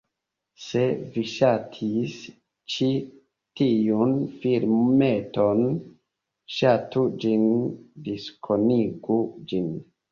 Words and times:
Se 0.67 0.79
vi 1.17 1.23
ŝatis 1.31 2.15
ĉi 2.75 2.89
tiun 3.61 4.17
filmeton, 4.41 5.63
Ŝatu 6.59 7.09
ĝin, 7.25 7.49
diskonigu 8.11 9.25
ĝin 9.55 9.75